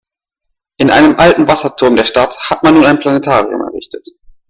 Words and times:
In 0.77 0.89
einem 0.89 1.17
alten 1.17 1.47
Wasserturm 1.47 1.95
der 1.95 2.05
Stadt 2.05 2.35
hat 2.49 2.63
man 2.63 2.73
nun 2.73 2.85
ein 2.85 2.97
Planetarium 2.97 3.61
errichtet. 3.61 4.07